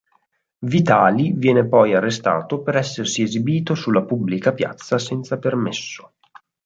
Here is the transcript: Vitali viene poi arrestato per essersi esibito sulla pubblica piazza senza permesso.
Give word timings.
Vitali 0.65 1.33
viene 1.33 1.67
poi 1.67 1.93
arrestato 1.93 2.63
per 2.63 2.75
essersi 2.75 3.21
esibito 3.21 3.75
sulla 3.75 4.01
pubblica 4.03 4.51
piazza 4.51 4.97
senza 4.97 5.37
permesso. 5.37 6.13